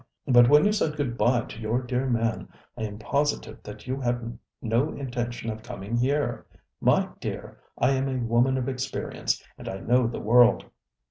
[0.27, 4.01] But when you said good bye to your dear man I am positive that you
[4.01, 6.47] had no intention of coming here.
[6.79, 10.65] My dear, I am a woman of experience, and I know the world.